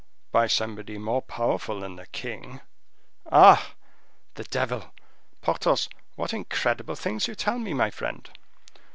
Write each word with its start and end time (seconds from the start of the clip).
"By 0.31 0.47
somebody 0.47 0.97
more 0.97 1.21
powerful 1.21 1.81
than 1.81 1.95
the 1.97 2.07
king." 2.07 2.61
"Ah! 3.31 3.73
the 4.33 4.45
devil! 4.45 4.95
Porthos: 5.43 5.89
what 6.15 6.33
incredible 6.33 6.95
things 6.95 7.27
you 7.27 7.35
tell 7.35 7.59
me, 7.59 7.71
my 7.75 7.91
friend!" 7.91 8.27